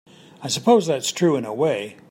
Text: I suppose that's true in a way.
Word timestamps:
I 0.41 0.47
suppose 0.47 0.87
that's 0.87 1.11
true 1.11 1.35
in 1.35 1.45
a 1.45 1.53
way. 1.53 1.95